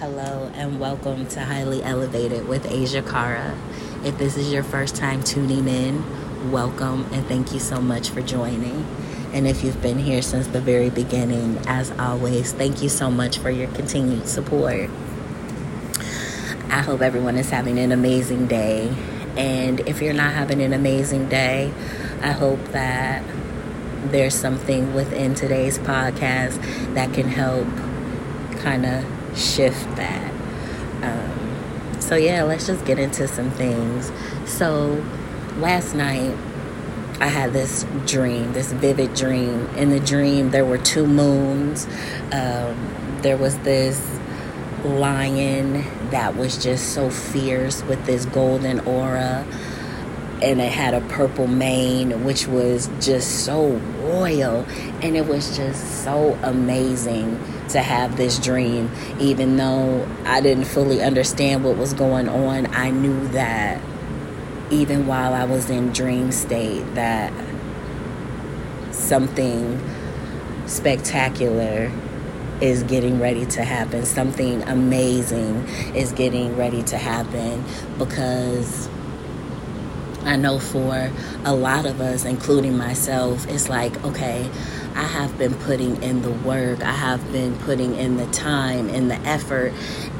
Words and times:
Hello 0.00 0.50
and 0.54 0.80
welcome 0.80 1.26
to 1.26 1.40
Highly 1.40 1.82
Elevated 1.82 2.48
with 2.48 2.64
Asia 2.64 3.02
Cara. 3.02 3.54
If 4.02 4.16
this 4.16 4.38
is 4.38 4.50
your 4.50 4.62
first 4.62 4.96
time 4.96 5.22
tuning 5.22 5.68
in, 5.68 6.50
welcome 6.50 7.06
and 7.12 7.26
thank 7.26 7.52
you 7.52 7.58
so 7.58 7.82
much 7.82 8.08
for 8.08 8.22
joining. 8.22 8.86
And 9.34 9.46
if 9.46 9.62
you've 9.62 9.82
been 9.82 9.98
here 9.98 10.22
since 10.22 10.46
the 10.46 10.60
very 10.62 10.88
beginning, 10.88 11.58
as 11.66 11.90
always, 11.98 12.54
thank 12.54 12.82
you 12.82 12.88
so 12.88 13.10
much 13.10 13.36
for 13.36 13.50
your 13.50 13.68
continued 13.72 14.26
support. 14.26 14.88
I 16.70 16.80
hope 16.80 17.02
everyone 17.02 17.36
is 17.36 17.50
having 17.50 17.78
an 17.78 17.92
amazing 17.92 18.46
day. 18.46 18.90
And 19.36 19.80
if 19.80 20.00
you're 20.00 20.14
not 20.14 20.32
having 20.32 20.62
an 20.62 20.72
amazing 20.72 21.28
day, 21.28 21.74
I 22.22 22.32
hope 22.32 22.64
that 22.68 23.22
there's 24.06 24.34
something 24.34 24.94
within 24.94 25.34
today's 25.34 25.78
podcast 25.78 26.94
that 26.94 27.12
can 27.12 27.28
help 27.28 27.68
kind 28.62 28.86
of 28.86 29.19
shift 29.34 29.84
that. 29.96 30.32
Um, 31.02 32.00
so, 32.00 32.16
yeah, 32.16 32.42
let's 32.42 32.66
just 32.66 32.84
get 32.84 32.98
into 32.98 33.28
some 33.28 33.50
things. 33.52 34.10
So, 34.46 35.04
last 35.58 35.94
night, 35.94 36.36
I 37.20 37.26
had 37.26 37.52
this 37.52 37.84
dream, 38.06 38.54
this 38.54 38.72
vivid 38.72 39.14
dream. 39.14 39.66
In 39.76 39.90
the 39.90 40.00
dream, 40.00 40.50
there 40.50 40.64
were 40.64 40.78
two 40.78 41.06
moons. 41.06 41.86
Um, 42.32 43.18
there 43.20 43.36
was 43.36 43.58
this 43.58 44.00
lion 44.84 45.84
that 46.10 46.34
was 46.34 46.62
just 46.62 46.94
so 46.94 47.10
fierce 47.10 47.82
with 47.82 48.06
this 48.06 48.24
golden 48.24 48.80
aura. 48.80 49.46
And 50.40 50.62
it 50.62 50.72
had 50.72 50.94
a 50.94 51.02
purple 51.02 51.46
mane, 51.46 52.24
which 52.24 52.46
was 52.46 52.88
just 53.00 53.44
so 53.44 53.72
royal. 54.02 54.64
And 55.02 55.14
it 55.14 55.26
was 55.26 55.54
just 55.54 56.02
so 56.02 56.38
amazing 56.42 57.38
to 57.72 57.80
have 57.80 58.16
this 58.16 58.38
dream. 58.38 58.90
Even 59.18 59.56
though 59.56 60.08
I 60.24 60.40
didn't 60.40 60.64
fully 60.64 61.02
understand 61.02 61.64
what 61.64 61.76
was 61.76 61.94
going 61.94 62.28
on, 62.28 62.72
I 62.74 62.90
knew 62.90 63.28
that 63.28 63.80
even 64.70 65.06
while 65.06 65.34
I 65.34 65.44
was 65.44 65.70
in 65.70 65.92
dream 65.92 66.32
state, 66.32 66.94
that 66.94 67.32
something 68.92 69.80
spectacular 70.66 71.90
is 72.60 72.82
getting 72.84 73.18
ready 73.20 73.46
to 73.46 73.64
happen. 73.64 74.04
Something 74.04 74.62
amazing 74.64 75.66
is 75.94 76.12
getting 76.12 76.56
ready 76.56 76.82
to 76.84 76.98
happen 76.98 77.64
because 77.98 78.88
I 80.22 80.36
know 80.36 80.58
for 80.58 81.10
a 81.44 81.54
lot 81.54 81.86
of 81.86 82.00
us, 82.00 82.24
including 82.24 82.76
myself, 82.76 83.48
it's 83.48 83.68
like, 83.68 84.04
okay, 84.04 84.48
I 84.94 85.04
have 85.04 85.36
been 85.38 85.54
putting 85.54 86.02
in 86.02 86.22
the 86.22 86.30
work, 86.30 86.82
I 86.82 86.92
have 86.92 87.32
been 87.32 87.56
putting 87.58 87.96
in 87.96 88.16
the 88.16 88.26
time 88.26 88.88
and 88.88 89.10
the 89.10 89.18
effort, 89.20 89.72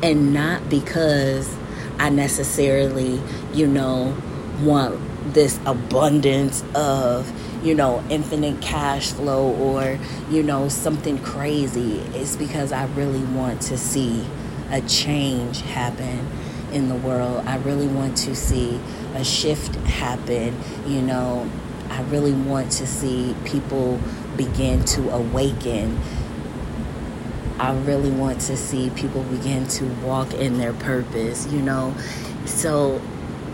and 0.02 0.32
not 0.32 0.68
because 0.68 1.54
I 1.98 2.08
necessarily, 2.08 3.20
you 3.52 3.66
know, 3.66 4.16
want 4.62 5.00
this 5.34 5.58
abundance 5.66 6.64
of 6.74 7.30
you 7.64 7.74
know 7.74 8.02
infinite 8.08 8.60
cash 8.60 9.12
flow 9.12 9.52
or 9.52 9.98
you 10.30 10.42
know 10.42 10.68
something 10.68 11.18
crazy. 11.18 11.98
It's 12.14 12.36
because 12.36 12.72
i 12.72 12.86
really 12.94 13.22
want 13.22 13.60
to 13.62 13.77
see 13.78 14.24
a 14.70 14.80
change 14.82 15.60
happen 15.62 16.27
in 16.72 16.88
the 16.88 16.94
world. 16.94 17.44
I 17.46 17.56
really 17.56 17.88
want 17.88 18.16
to 18.18 18.36
see 18.36 18.80
a 19.14 19.24
shift 19.24 19.74
happen 19.86 20.56
you 20.86 21.02
know. 21.02 21.48
I 21.90 22.02
really 22.02 22.32
want 22.32 22.70
to 22.72 22.86
see 22.86 23.34
people 23.44 23.98
begin 24.44 24.84
to 24.84 25.10
awaken 25.10 25.98
I 27.60 27.74
really 27.74 28.10
want 28.10 28.41
to 28.42 28.56
see 28.56 28.88
people 28.88 29.22
begin 29.24 29.69
to 29.69 29.84
walk 30.02 30.33
in 30.33 30.56
their 30.56 30.72
purpose, 30.72 31.46
you 31.52 31.60
know. 31.60 31.94
So 32.46 33.02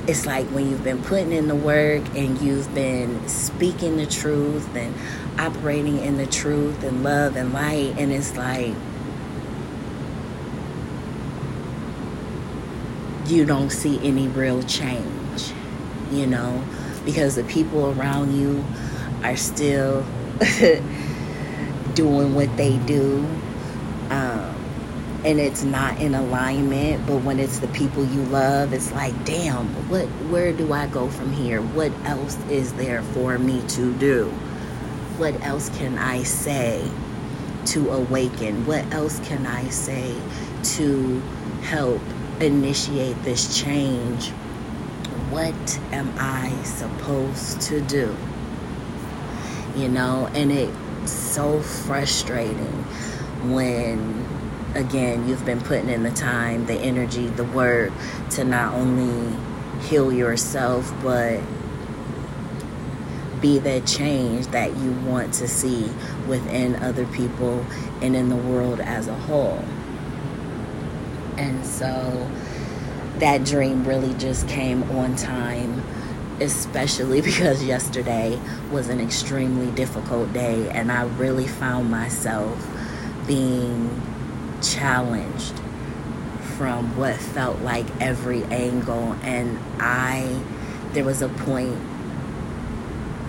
it's 0.07 0.25
like 0.25 0.47
when 0.51 0.71
you've 0.71 0.85
been 0.85 1.03
putting 1.03 1.33
in 1.33 1.49
the 1.49 1.57
work 1.57 2.05
and 2.15 2.41
you've 2.41 2.73
been 2.73 3.29
speaking 3.29 3.97
the 3.97 4.07
truth 4.07 4.73
and 4.77 4.95
operating 5.41 5.99
in 5.99 6.19
the 6.19 6.27
truth 6.27 6.85
and 6.85 7.03
love 7.03 7.35
and 7.35 7.53
light, 7.53 7.97
and 7.99 8.13
it's 8.13 8.37
like 8.37 8.75
you 13.27 13.45
don't 13.45 13.71
see 13.71 13.99
any 14.07 14.29
real 14.29 14.63
change, 14.63 15.53
you 16.13 16.29
know, 16.29 16.63
because 17.05 17.35
the 17.35 17.43
people 17.43 17.91
around 17.99 18.39
you 18.39 18.65
are 19.25 19.37
still 19.37 20.07
doing 21.95 22.35
what 22.35 22.57
they 22.57 22.79
do. 22.79 23.27
Um, 24.11 24.57
and 25.27 25.41
it's 25.41 25.65
not 25.65 26.01
in 26.01 26.15
alignment 26.15 27.05
but 27.05 27.17
when 27.23 27.41
it's 27.41 27.59
the 27.59 27.67
people 27.69 28.05
you 28.05 28.23
love 28.27 28.73
it's 28.73 28.93
like 28.93 29.25
damn 29.25 29.67
what 29.91 30.07
where 30.31 30.53
do 30.53 30.73
i 30.73 30.87
go 30.87 31.09
from 31.09 31.33
here? 31.33 31.61
What 31.61 31.91
else 32.05 32.39
is 32.49 32.73
there 32.75 33.03
for 33.03 33.37
me 33.37 33.61
to 33.69 33.93
do? 33.95 34.27
What 35.19 35.35
else 35.43 35.69
can 35.71 35.99
i 35.99 36.23
say 36.23 36.89
to 37.67 37.91
awaken? 37.91 38.67
What 38.67 38.85
else 38.93 39.19
can 39.27 39.47
i 39.47 39.69
say 39.69 40.15
to 40.77 41.21
help 41.63 42.01
initiate 42.39 43.21
this 43.25 43.61
change? 43.61 44.29
What 45.31 45.81
am 45.91 46.13
i 46.19 46.53
supposed 46.63 47.63
to 47.63 47.81
do 47.81 48.17
you 49.77 49.89
know 49.89 50.29
and 50.35 50.51
it's 50.51 51.13
so 51.13 51.61
frustrating 51.61 52.85
when 53.53 54.27
again, 54.77 55.29
you've 55.29 55.45
been 55.45 55.61
putting 55.61 55.89
in 55.89 56.03
the 56.03 56.11
time, 56.11 56.67
the 56.67 56.75
energy, 56.75 57.27
the 57.29 57.45
work 57.45 57.93
to 58.31 58.45
not 58.45 58.75
only 58.75 59.37
heal 59.81 60.13
yourself, 60.13 60.93
but 61.03 61.41
be 63.41 63.59
that 63.59 63.87
change 63.87 64.47
that 64.49 64.77
you 64.77 64.93
want 64.93 65.33
to 65.35 65.49
see 65.49 65.91
within 66.27 66.77
other 66.77 67.07
people 67.07 67.65
and 68.01 68.17
in 68.17 68.29
the 68.29 68.37
world 68.37 68.81
as 68.81 69.09
a 69.09 69.15
whole. 69.15 69.63
And 71.37 71.65
so 71.65 72.31
that 73.19 73.45
dream 73.45 73.87
really 73.87 74.15
just 74.15 74.49
came 74.49 74.83
on 74.91 75.17
time, 75.17 75.83
especially 76.41 77.21
because 77.31 77.63
yesterday 77.65 78.41
was 78.71 78.89
an 78.89 79.01
extremely 79.01 79.71
difficult 79.73 80.33
day, 80.33 80.69
and 80.71 80.91
I 80.91 81.05
really 81.05 81.47
found 81.47 81.91
myself 81.91 82.67
being 83.27 84.03
challenged 84.63 85.55
from 86.57 86.97
what 86.97 87.17
felt 87.17 87.61
like 87.61 87.87
every 88.01 88.43
angle. 88.45 89.17
And 89.23 89.59
I 89.79 90.43
there 90.93 91.05
was 91.05 91.21
a 91.21 91.29
point 91.29 91.77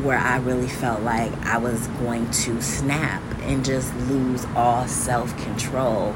where 0.03 0.18
I 0.18 0.38
really 0.38 0.69
felt 0.69 1.01
like 1.01 1.31
I 1.45 1.57
was 1.57 1.88
going 2.00 2.29
to 2.29 2.62
snap 2.62 3.22
and 3.41 3.66
just 3.66 3.94
lose 3.95 4.45
all 4.56 4.88
self-control. 4.88 6.16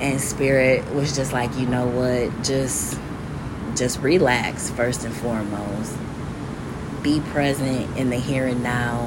And 0.00 0.20
spirit 0.20 0.92
was 0.94 1.14
just 1.14 1.32
like 1.32 1.56
you 1.56 1.66
know 1.66 1.86
what? 1.86 2.44
Just 2.44 2.98
just 3.76 4.00
relax 4.00 4.70
first 4.70 5.04
and 5.04 5.14
foremost. 5.14 5.96
Be 7.02 7.20
present 7.20 7.96
in 7.96 8.10
the 8.10 8.16
here 8.16 8.46
and 8.46 8.62
now. 8.62 9.06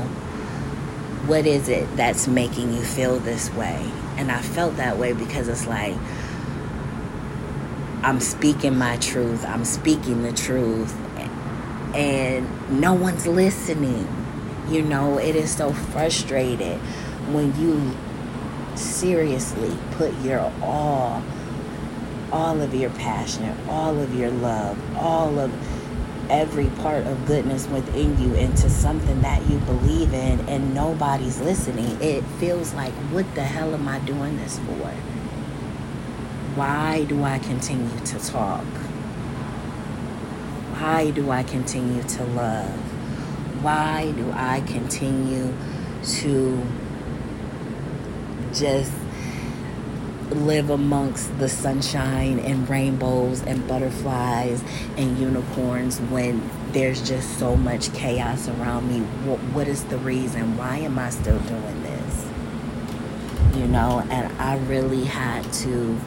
What 1.25 1.46
is 1.46 1.69
it 1.69 1.96
that's 1.96 2.28
making 2.28 2.74
you 2.74 2.81
feel 2.81 3.19
this 3.19 3.52
way? 3.53 3.91
And 4.18 4.31
I 4.31 4.41
felt 4.41 4.78
that 4.78 4.97
way 4.97 5.13
because 5.13 5.47
it's 5.47 5.68
like, 5.68 5.96
I'm 8.02 8.19
speaking 8.19 8.78
my 8.78 8.97
truth, 8.97 9.46
I'm 9.46 9.66
speaking 9.66 10.24
the 10.24 10.31
truth, 10.31 10.96
and 11.94 12.79
no 12.79 12.94
one's 12.94 13.28
listening. 13.28 14.08
You 14.69 14.81
know, 14.84 15.18
it 15.18 15.35
is 15.35 15.53
so 15.56 15.74
frustrated 15.74 16.78
when 17.34 17.59
you 17.59 17.96
seriously 18.78 19.75
put 19.91 20.13
your 20.22 20.52
all, 20.62 21.22
all 22.31 22.61
of 22.61 22.73
your 22.73 22.90
passion, 22.91 23.55
all 23.67 23.99
of 23.99 24.14
your 24.14 24.31
love, 24.31 24.78
all 24.97 25.40
of 25.40 25.52
every 26.29 26.67
part 26.81 27.05
of 27.08 27.26
goodness 27.26 27.67
within 27.67 28.22
you 28.22 28.34
into 28.35 28.70
something 28.70 29.22
that 29.22 29.49
you 29.49 29.58
believe 29.59 30.14
in 30.14 30.40
and 30.41 30.73
nobody's 30.73 31.40
listening, 31.41 31.97
it 32.02 32.23
feels 32.40 32.73
like, 32.73 32.93
what 33.11 33.26
the 33.35 33.43
hell 33.43 33.73
am 33.73 33.87
I 33.87 33.99
doing 33.99 34.37
this 34.37 34.59
for? 34.59 34.91
Why 36.55 37.05
do 37.05 37.23
I 37.23 37.40
continue 37.40 37.99
to 38.05 38.20
talk? 38.20 38.66
Why 40.78 41.11
do 41.11 41.32
I 41.32 41.43
continue 41.43 42.03
to 42.03 42.23
love? 42.25 42.70
Why 43.64 44.11
do 44.16 44.32
I 44.34 44.61
continue 44.61 45.53
to 46.03 46.64
just 48.53 48.91
live 50.31 50.70
amongst 50.70 51.37
the 51.40 51.49
sunshine 51.49 52.40
and 52.40 52.70
rainbows 52.70 53.41
and 53.41 53.67
butterflies 53.67 54.64
and 54.97 55.17
unicorns 55.17 55.99
when 56.02 56.49
there's 56.72 57.08
just 57.08 57.40
so 57.40 57.55
much 57.55 57.91
chaos 57.93 58.47
around 58.47 58.87
me. 58.87 58.99
What, 59.28 59.40
what 59.53 59.67
is 59.67 59.84
the 59.85 59.97
reason? 59.97 60.58
Why 60.58 60.78
am 60.78 60.99
I 60.99 61.09
still 61.09 61.40
doing 61.40 61.84
this? 61.84 62.28
You 63.55 63.67
know, 63.67 64.05
and 64.09 64.31
I 64.41 64.58
really 64.58 65.05
had 65.05 65.52
to 65.53 65.99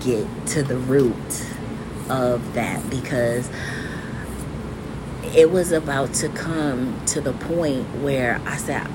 get 0.00 0.26
to 0.48 0.62
the 0.62 0.76
root 0.76 1.46
of 2.08 2.54
that 2.54 2.88
because 2.90 3.48
it 5.34 5.50
was 5.50 5.72
about 5.72 6.12
to 6.12 6.28
come 6.28 7.00
to 7.06 7.20
the 7.20 7.32
point 7.32 7.86
where 8.02 8.40
I 8.44 8.56
said, 8.56 8.86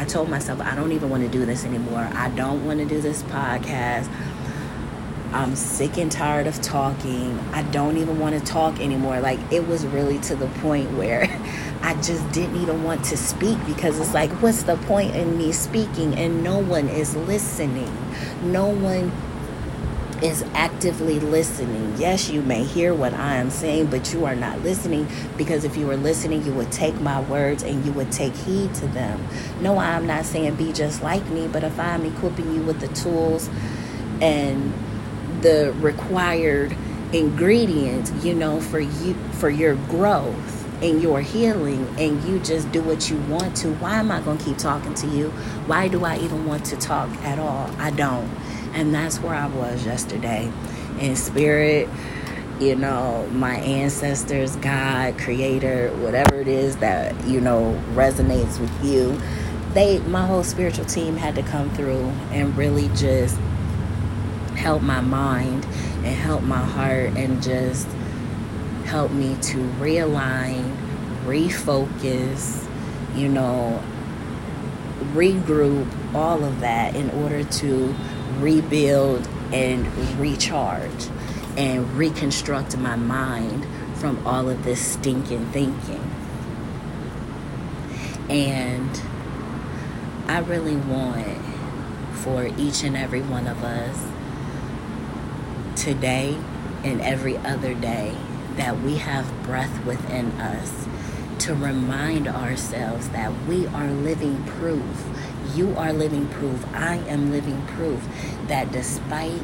I 0.00 0.04
told 0.06 0.30
myself, 0.30 0.62
I 0.62 0.74
don't 0.74 0.92
even 0.92 1.10
want 1.10 1.24
to 1.24 1.28
do 1.28 1.44
this 1.44 1.62
anymore. 1.66 2.08
I 2.14 2.30
don't 2.30 2.64
want 2.64 2.78
to 2.78 2.86
do 2.86 3.02
this 3.02 3.22
podcast. 3.24 4.10
I'm 5.30 5.54
sick 5.54 5.98
and 5.98 6.10
tired 6.10 6.46
of 6.46 6.58
talking. 6.62 7.38
I 7.52 7.64
don't 7.64 7.98
even 7.98 8.18
want 8.18 8.34
to 8.34 8.42
talk 8.42 8.80
anymore. 8.80 9.20
Like, 9.20 9.38
it 9.52 9.68
was 9.68 9.84
really 9.84 10.18
to 10.20 10.34
the 10.34 10.46
point 10.62 10.90
where 10.92 11.24
I 11.82 12.00
just 12.00 12.32
didn't 12.32 12.56
even 12.56 12.82
want 12.82 13.04
to 13.04 13.16
speak 13.18 13.58
because 13.66 14.00
it's 14.00 14.14
like, 14.14 14.30
what's 14.40 14.62
the 14.62 14.76
point 14.78 15.14
in 15.14 15.36
me 15.36 15.52
speaking 15.52 16.14
and 16.14 16.42
no 16.42 16.58
one 16.58 16.88
is 16.88 17.14
listening? 17.14 17.94
No 18.42 18.68
one 18.68 19.12
is 20.22 20.42
actively 20.54 21.18
listening. 21.18 21.94
Yes, 21.96 22.28
you 22.28 22.42
may 22.42 22.62
hear 22.62 22.92
what 22.94 23.14
I 23.14 23.36
am 23.36 23.50
saying, 23.50 23.86
but 23.86 24.12
you 24.12 24.26
are 24.26 24.34
not 24.34 24.60
listening 24.60 25.08
because 25.36 25.64
if 25.64 25.76
you 25.76 25.86
were 25.86 25.96
listening, 25.96 26.44
you 26.44 26.52
would 26.52 26.70
take 26.70 27.00
my 27.00 27.20
words 27.22 27.62
and 27.62 27.84
you 27.86 27.92
would 27.92 28.12
take 28.12 28.34
heed 28.34 28.74
to 28.76 28.86
them. 28.88 29.26
No, 29.60 29.78
I'm 29.78 30.06
not 30.06 30.26
saying 30.26 30.56
be 30.56 30.72
just 30.72 31.02
like 31.02 31.26
me, 31.28 31.48
but 31.48 31.64
if 31.64 31.78
I'm 31.78 32.04
equipping 32.04 32.54
you 32.54 32.62
with 32.62 32.80
the 32.80 32.88
tools 32.88 33.48
and 34.20 34.72
the 35.42 35.74
required 35.80 36.76
ingredients, 37.12 38.12
you 38.24 38.34
know, 38.34 38.60
for 38.60 38.80
you 38.80 39.14
for 39.32 39.48
your 39.48 39.74
growth 39.74 40.56
and 40.82 41.02
your 41.02 41.20
healing 41.20 41.86
and 41.98 42.22
you 42.24 42.38
just 42.40 42.70
do 42.72 42.82
what 42.82 43.10
you 43.10 43.16
want 43.22 43.56
to, 43.56 43.72
why 43.74 43.98
am 43.98 44.10
I 44.10 44.20
going 44.20 44.38
to 44.38 44.44
keep 44.44 44.58
talking 44.58 44.94
to 44.94 45.06
you? 45.06 45.30
Why 45.66 45.88
do 45.88 46.04
I 46.04 46.18
even 46.18 46.46
want 46.46 46.66
to 46.66 46.76
talk 46.76 47.10
at 47.22 47.38
all? 47.38 47.70
I 47.78 47.90
don't. 47.90 48.30
And 48.72 48.94
that's 48.94 49.18
where 49.18 49.34
I 49.34 49.46
was 49.46 49.84
yesterday. 49.84 50.50
In 51.00 51.16
spirit, 51.16 51.88
you 52.60 52.76
know, 52.76 53.26
my 53.32 53.54
ancestors, 53.56 54.56
God, 54.56 55.18
creator, 55.18 55.90
whatever 55.96 56.36
it 56.40 56.48
is 56.48 56.76
that, 56.76 57.26
you 57.26 57.40
know, 57.40 57.80
resonates 57.94 58.60
with 58.60 58.84
you. 58.84 59.20
They 59.72 59.98
my 60.00 60.26
whole 60.26 60.44
spiritual 60.44 60.84
team 60.84 61.16
had 61.16 61.34
to 61.36 61.42
come 61.42 61.70
through 61.70 62.08
and 62.32 62.56
really 62.56 62.88
just 62.94 63.36
help 64.56 64.82
my 64.82 65.00
mind 65.00 65.64
and 65.64 66.06
help 66.06 66.42
my 66.42 66.58
heart 66.62 67.16
and 67.16 67.42
just 67.42 67.86
help 68.84 69.10
me 69.12 69.36
to 69.40 69.56
realign, 69.78 70.76
refocus, 71.24 72.68
you 73.14 73.28
know, 73.28 73.82
regroup, 75.14 75.88
all 76.14 76.44
of 76.44 76.60
that 76.60 76.94
in 76.94 77.08
order 77.10 77.44
to 77.44 77.94
rebuild 78.40 79.26
and 79.52 79.86
recharge 80.18 81.08
and 81.56 81.90
reconstruct 81.94 82.76
my 82.76 82.96
mind 82.96 83.66
from 83.96 84.26
all 84.26 84.48
of 84.48 84.64
this 84.64 84.80
stinking 84.80 85.46
thinking. 85.52 86.10
And 88.28 89.00
I 90.28 90.38
really 90.38 90.76
want 90.76 91.38
for 92.14 92.46
each 92.58 92.84
and 92.84 92.96
every 92.96 93.22
one 93.22 93.46
of 93.46 93.62
us 93.64 94.06
today 95.82 96.38
and 96.84 97.00
every 97.00 97.36
other 97.38 97.74
day 97.74 98.16
that 98.56 98.80
we 98.80 98.96
have 98.96 99.26
breath 99.42 99.84
within 99.84 100.30
us 100.40 100.86
to 101.40 101.54
remind 101.54 102.28
ourselves 102.28 103.08
that 103.10 103.32
we 103.46 103.66
are 103.68 103.88
living 103.88 104.44
proof 104.44 105.04
you 105.54 105.74
are 105.76 105.92
living 105.92 106.28
proof. 106.28 106.64
I 106.74 106.96
am 107.08 107.30
living 107.30 107.66
proof 107.66 108.06
that 108.46 108.70
despite 108.72 109.42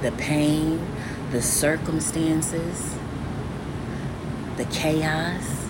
the 0.00 0.12
pain, 0.12 0.84
the 1.30 1.42
circumstances, 1.42 2.96
the 4.56 4.64
chaos, 4.66 5.68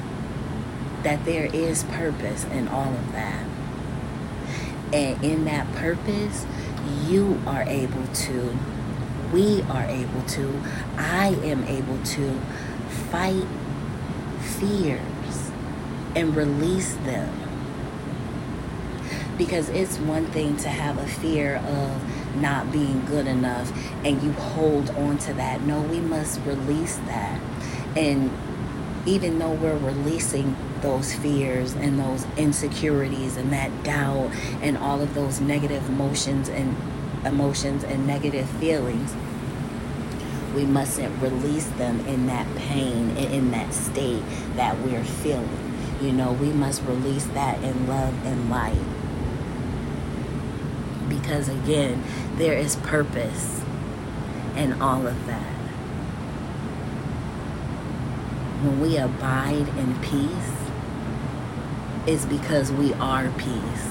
that 1.02 1.24
there 1.24 1.46
is 1.46 1.84
purpose 1.84 2.44
in 2.44 2.68
all 2.68 2.92
of 2.92 3.12
that. 3.12 3.46
And 4.92 5.22
in 5.24 5.44
that 5.46 5.70
purpose, 5.74 6.46
you 7.06 7.40
are 7.46 7.62
able 7.62 8.06
to, 8.06 8.58
we 9.32 9.62
are 9.62 9.84
able 9.84 10.22
to, 10.22 10.62
I 10.96 11.28
am 11.42 11.64
able 11.64 12.02
to 12.02 12.40
fight 13.10 13.46
fears 14.62 15.50
and 16.14 16.36
release 16.36 16.94
them 16.94 17.42
because 19.36 19.68
it's 19.70 19.98
one 19.98 20.24
thing 20.26 20.56
to 20.56 20.68
have 20.68 20.98
a 20.98 21.06
fear 21.06 21.56
of 21.56 22.36
not 22.36 22.70
being 22.70 23.04
good 23.06 23.26
enough 23.26 23.72
and 24.04 24.22
you 24.22 24.30
hold 24.32 24.88
on 24.90 25.18
to 25.18 25.32
that. 25.34 25.60
No, 25.62 25.80
we 25.80 25.98
must 25.98 26.40
release 26.42 26.96
that. 27.06 27.40
And 27.96 28.30
even 29.04 29.40
though 29.40 29.52
we're 29.52 29.78
releasing 29.78 30.54
those 30.80 31.12
fears 31.12 31.74
and 31.74 31.98
those 31.98 32.24
insecurities 32.36 33.36
and 33.36 33.52
that 33.52 33.82
doubt 33.82 34.30
and 34.62 34.78
all 34.78 35.00
of 35.00 35.14
those 35.14 35.40
negative 35.40 35.88
emotions 35.88 36.48
and 36.48 36.76
emotions 37.24 37.82
and 37.82 38.06
negative 38.06 38.48
feelings, 38.48 39.12
we 40.54 40.64
mustn't 40.64 41.22
release 41.22 41.66
them 41.70 42.00
in 42.06 42.26
that 42.26 42.46
pain 42.56 43.16
in 43.16 43.50
that 43.52 43.72
state 43.72 44.22
that 44.56 44.78
we're 44.80 45.04
feeling. 45.04 45.72
You 46.00 46.12
know, 46.12 46.32
we 46.32 46.52
must 46.52 46.82
release 46.82 47.24
that 47.26 47.62
in 47.62 47.86
love 47.86 48.14
and 48.26 48.50
light 48.50 48.76
because 51.08 51.48
again, 51.48 52.02
there 52.36 52.54
is 52.54 52.76
purpose 52.76 53.62
in 54.56 54.80
all 54.80 55.06
of 55.06 55.26
that. 55.26 55.52
When 58.62 58.80
we 58.80 58.96
abide 58.96 59.68
in 59.78 59.98
peace, 60.00 60.52
it's 62.06 62.24
because 62.26 62.72
we 62.72 62.92
are 62.94 63.30
peace. 63.38 63.88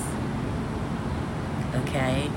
Okay? 1.76 2.30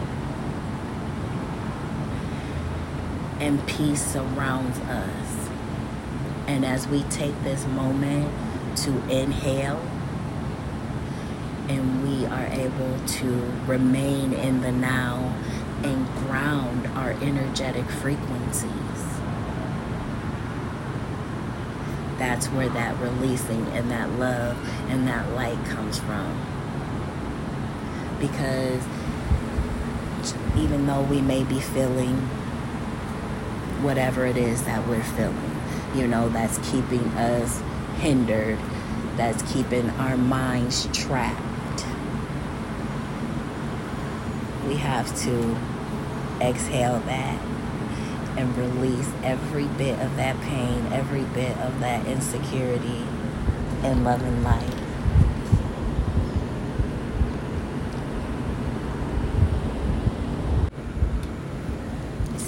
And 3.44 3.66
peace 3.66 4.02
surrounds 4.02 4.78
us. 4.78 5.50
And 6.46 6.64
as 6.64 6.88
we 6.88 7.02
take 7.02 7.38
this 7.44 7.66
moment 7.66 8.32
to 8.78 8.90
inhale, 9.10 9.86
and 11.68 12.02
we 12.02 12.24
are 12.24 12.46
able 12.46 12.98
to 13.06 13.52
remain 13.66 14.32
in 14.32 14.62
the 14.62 14.72
now 14.72 15.36
and 15.82 16.06
ground 16.26 16.86
our 16.96 17.10
energetic 17.10 17.84
frequencies. 17.84 18.70
That's 22.16 22.46
where 22.46 22.70
that 22.70 22.98
releasing 22.98 23.66
and 23.68 23.90
that 23.90 24.10
love 24.12 24.56
and 24.88 25.06
that 25.06 25.32
light 25.32 25.62
comes 25.66 25.98
from. 25.98 26.34
Because 28.18 28.82
even 30.56 30.86
though 30.86 31.02
we 31.02 31.20
may 31.20 31.44
be 31.44 31.60
feeling 31.60 32.26
whatever 33.84 34.24
it 34.24 34.38
is 34.38 34.64
that 34.64 34.88
we're 34.88 35.02
feeling, 35.02 35.60
you 35.94 36.08
know, 36.08 36.28
that's 36.30 36.56
keeping 36.70 37.06
us 37.18 37.62
hindered, 37.98 38.58
that's 39.16 39.42
keeping 39.52 39.90
our 39.90 40.16
minds 40.16 40.88
trapped. 40.92 41.84
We 44.66 44.76
have 44.76 45.14
to 45.24 45.56
exhale 46.40 46.98
that 47.00 47.40
and 48.38 48.56
release 48.56 49.10
every 49.22 49.66
bit 49.66 50.00
of 50.00 50.16
that 50.16 50.40
pain, 50.40 50.86
every 50.90 51.22
bit 51.22 51.56
of 51.58 51.78
that 51.80 52.06
insecurity 52.06 53.04
in 53.84 54.02
loving 54.02 54.28
and 54.28 54.44
light. 54.44 54.84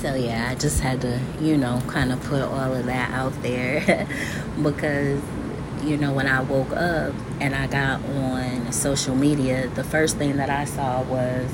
So, 0.06 0.14
yeah, 0.14 0.46
I 0.48 0.54
just 0.54 0.78
had 0.78 1.00
to, 1.00 1.20
you 1.40 1.56
know, 1.56 1.82
kind 1.88 2.12
of 2.12 2.22
put 2.22 2.40
all 2.40 2.72
of 2.72 2.86
that 2.86 3.10
out 3.10 3.32
there 3.42 4.06
because, 4.62 5.20
you 5.82 5.96
know, 5.96 6.12
when 6.12 6.28
I 6.28 6.42
woke 6.42 6.70
up 6.70 7.12
and 7.40 7.56
I 7.56 7.66
got 7.66 8.04
on 8.04 8.70
social 8.70 9.16
media, 9.16 9.66
the 9.66 9.82
first 9.82 10.16
thing 10.16 10.36
that 10.36 10.48
I 10.48 10.64
saw 10.64 11.02
was 11.02 11.50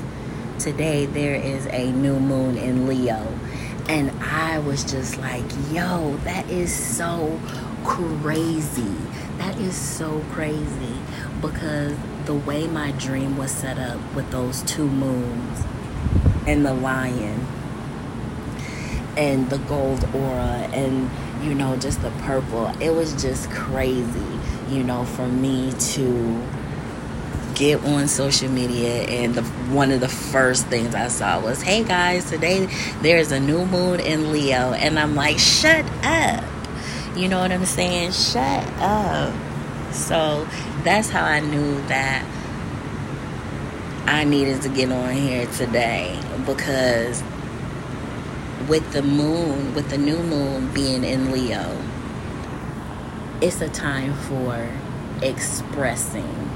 today 0.59 1.07
there 1.07 1.33
is 1.33 1.65
a 1.65 1.91
new 1.93 2.19
moon 2.19 2.55
in 2.55 2.87
Leo. 2.87 3.27
And 3.89 4.11
I 4.21 4.59
was 4.59 4.83
just 4.83 5.17
like, 5.17 5.45
yo, 5.71 6.15
that 6.17 6.47
is 6.47 6.71
so 6.71 7.39
crazy. 7.83 8.95
That 9.39 9.57
is 9.57 9.75
so 9.75 10.23
crazy 10.29 10.99
because 11.41 11.97
the 12.25 12.35
way 12.35 12.67
my 12.67 12.91
dream 12.91 13.35
was 13.35 13.49
set 13.49 13.79
up 13.79 13.99
with 14.13 14.29
those 14.29 14.61
two 14.61 14.87
moons 14.87 15.63
and 16.45 16.63
the 16.63 16.75
lion 16.75 17.47
and 19.17 19.49
the 19.49 19.57
gold 19.59 20.03
aura 20.15 20.69
and 20.73 21.09
you 21.43 21.53
know 21.53 21.75
just 21.77 22.01
the 22.01 22.11
purple 22.21 22.67
it 22.81 22.91
was 22.91 23.21
just 23.21 23.49
crazy 23.51 24.39
you 24.69 24.83
know 24.83 25.05
for 25.05 25.27
me 25.27 25.71
to 25.79 26.41
get 27.53 27.83
on 27.85 28.07
social 28.07 28.49
media 28.49 29.03
and 29.03 29.35
the 29.35 29.43
one 29.73 29.91
of 29.91 29.99
the 29.99 30.09
first 30.09 30.65
things 30.67 30.95
I 30.95 31.07
saw 31.07 31.39
was, 31.39 31.61
"Hey 31.61 31.83
guys, 31.83 32.29
today 32.29 32.67
there's 33.01 33.31
a 33.31 33.39
new 33.39 33.65
moon 33.65 33.99
in 33.99 34.31
Leo." 34.31 34.73
And 34.73 34.97
I'm 34.97 35.15
like, 35.15 35.39
"Shut 35.39 35.85
up." 36.03 36.43
You 37.15 37.27
know 37.27 37.39
what 37.39 37.51
I'm 37.51 37.65
saying? 37.65 38.11
Shut 38.11 38.67
up. 38.79 39.33
So, 39.91 40.47
that's 40.83 41.09
how 41.09 41.23
I 41.23 41.39
knew 41.39 41.79
that 41.87 42.25
I 44.07 44.23
needed 44.23 44.63
to 44.63 44.69
get 44.69 44.91
on 44.91 45.13
here 45.13 45.45
today 45.45 46.19
because 46.45 47.23
with 48.67 48.91
the 48.93 49.01
moon, 49.01 49.73
with 49.73 49.89
the 49.89 49.97
new 49.97 50.17
moon 50.17 50.73
being 50.73 51.03
in 51.03 51.31
Leo, 51.31 51.77
it's 53.41 53.61
a 53.61 53.69
time 53.69 54.13
for 54.13 54.69
expressing. 55.21 56.49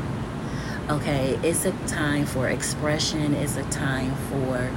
Okay, 0.89 1.37
it's 1.43 1.65
a 1.65 1.71
time 1.87 2.25
for 2.25 2.47
expression, 2.47 3.33
it's 3.33 3.57
a 3.57 3.63
time 3.63 4.15
for 4.29 4.71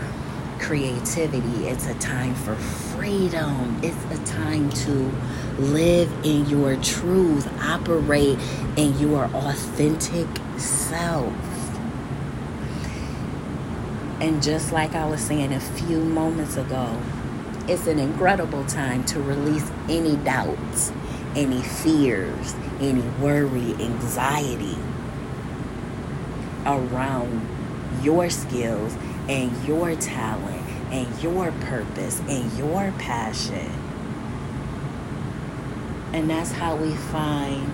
creativity, 0.58 1.68
it's 1.68 1.86
a 1.86 1.94
time 1.94 2.34
for 2.34 2.56
freedom, 2.56 3.78
it's 3.82 4.04
a 4.18 4.24
time 4.24 4.68
to 4.70 5.12
live 5.58 6.12
in 6.24 6.48
your 6.48 6.76
truth, 6.76 7.48
operate 7.62 8.38
in 8.76 8.98
your 8.98 9.24
authentic 9.26 10.26
self. 10.58 11.32
And 14.20 14.42
just 14.42 14.72
like 14.72 14.94
I 14.94 15.08
was 15.08 15.20
saying 15.20 15.52
a 15.52 15.60
few 15.60 16.00
moments 16.00 16.56
ago, 16.56 17.00
it's 17.70 17.86
an 17.86 18.00
incredible 18.00 18.64
time 18.64 19.04
to 19.04 19.20
release 19.20 19.70
any 19.88 20.16
doubts, 20.16 20.90
any 21.36 21.62
fears, 21.62 22.52
any 22.80 23.02
worry, 23.20 23.74
anxiety 23.74 24.76
around 26.66 27.46
your 28.02 28.28
skills 28.28 28.96
and 29.28 29.56
your 29.68 29.94
talent 29.94 30.66
and 30.90 31.22
your 31.22 31.52
purpose 31.52 32.18
and 32.28 32.52
your 32.58 32.92
passion. 32.98 33.70
And 36.12 36.28
that's 36.28 36.50
how 36.50 36.74
we 36.74 36.92
find 36.92 37.72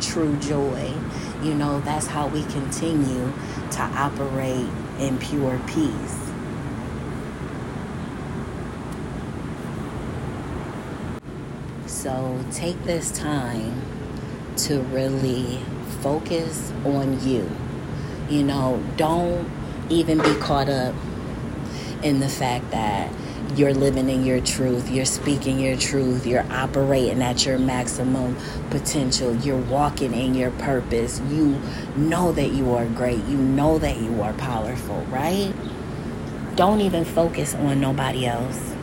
true 0.00 0.38
joy. 0.38 0.94
You 1.42 1.52
know, 1.52 1.80
that's 1.80 2.06
how 2.06 2.28
we 2.28 2.44
continue 2.44 3.30
to 3.72 3.82
operate 3.82 4.70
in 4.98 5.18
pure 5.18 5.60
peace. 5.66 6.23
So 12.04 12.44
take 12.50 12.84
this 12.84 13.10
time 13.10 13.80
to 14.58 14.80
really 14.80 15.58
focus 16.02 16.70
on 16.84 17.26
you. 17.26 17.50
You 18.28 18.42
know, 18.42 18.84
don't 18.98 19.50
even 19.88 20.18
be 20.18 20.34
caught 20.34 20.68
up 20.68 20.94
in 22.02 22.20
the 22.20 22.28
fact 22.28 22.72
that 22.72 23.10
you're 23.56 23.72
living 23.72 24.10
in 24.10 24.26
your 24.26 24.42
truth, 24.42 24.90
you're 24.90 25.06
speaking 25.06 25.58
your 25.58 25.78
truth, 25.78 26.26
you're 26.26 26.44
operating 26.52 27.22
at 27.22 27.46
your 27.46 27.58
maximum 27.58 28.36
potential, 28.68 29.34
you're 29.36 29.56
walking 29.56 30.12
in 30.12 30.34
your 30.34 30.50
purpose. 30.50 31.22
You 31.30 31.58
know 31.96 32.32
that 32.32 32.52
you 32.52 32.74
are 32.74 32.84
great, 32.84 33.24
you 33.24 33.38
know 33.38 33.78
that 33.78 33.96
you 33.96 34.20
are 34.20 34.34
powerful, 34.34 35.00
right? 35.08 35.54
Don't 36.54 36.82
even 36.82 37.06
focus 37.06 37.54
on 37.54 37.80
nobody 37.80 38.26
else 38.26 38.73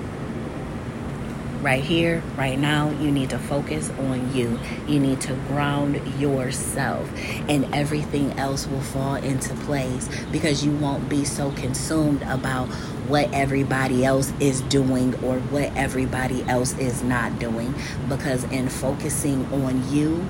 right 1.62 1.84
here, 1.84 2.24
right 2.38 2.58
now, 2.58 2.90
you 2.90 3.12
need 3.12 3.30
to 3.30 3.40
focus 3.40 3.90
on 3.92 4.34
you. 4.36 4.60
You 4.88 5.00
need 5.00 5.22
to 5.22 5.34
ground 5.48 6.02
yourself, 6.20 7.10
and 7.48 7.74
everything 7.74 8.32
else 8.34 8.68
will 8.68 8.82
fall 8.82 9.16
into 9.16 9.54
place 9.56 10.10
because 10.32 10.66
you 10.66 10.72
won't 10.72 11.08
be 11.08 11.24
so 11.24 11.52
consumed 11.52 12.24
about 12.24 12.68
what 13.08 13.32
everybody 13.34 14.04
else 14.06 14.34
is 14.40 14.62
doing 14.62 15.14
or 15.24 15.40
what 15.40 15.76
everybody 15.76 16.44
else 16.44 16.78
is 16.78 17.04
not 17.04 17.40
doing. 17.40 17.74
Because 18.10 18.44
in 18.46 18.70
focusing 18.70 19.46
on 19.54 19.94
you 19.94 20.26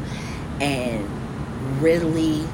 and 0.60 1.08
really, 1.82 2.46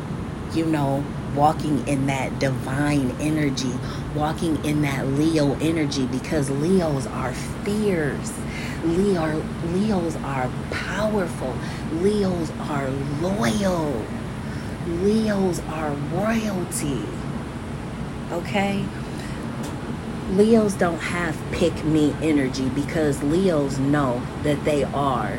you 0.54 0.66
know, 0.66 1.04
walking 1.38 1.88
in 1.88 2.08
that 2.08 2.40
divine 2.40 3.12
energy, 3.22 3.72
walking 4.16 4.64
in 4.66 4.82
that 4.82 5.08
Leo 5.08 5.54
energy 5.60 6.08
because 6.08 6.50
Leos 6.50 7.06
are 7.08 7.32
fierce. 7.64 8.34
Leo, 8.84 9.44
Leos 9.68 10.16
are 10.18 10.50
powerful. 10.72 11.56
Leos 12.02 12.52
are 12.62 12.90
loyal. 13.22 14.04
Leos 14.88 15.60
are 15.70 15.92
royalty. 16.12 17.02
Okay? 18.32 18.84
Leos 20.32 20.74
don't 20.74 21.00
have 21.00 21.38
pick 21.52 21.86
me 21.86 22.14
energy 22.22 22.68
because 22.70 23.24
Leos 23.24 23.78
know 23.78 24.22
that 24.44 24.66
they 24.66 24.84
are 24.84 25.38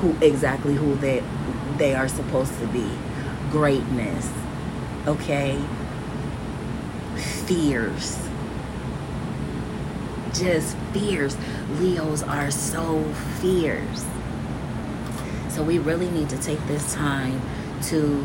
who 0.00 0.16
exactly 0.20 0.74
who 0.74 0.94
they 0.96 1.22
they 1.78 1.94
are 1.94 2.08
supposed 2.08 2.58
to 2.58 2.66
be. 2.68 2.90
Greatness. 3.50 4.30
Okay? 5.06 5.60
Fears 7.46 8.16
just 10.32 10.76
fierce. 10.92 11.36
Leos 11.78 12.22
are 12.22 12.50
so 12.50 13.02
fierce. 13.40 14.04
So 15.48 15.62
we 15.62 15.78
really 15.78 16.10
need 16.10 16.28
to 16.30 16.38
take 16.38 16.64
this 16.66 16.94
time 16.94 17.40
to 17.84 18.24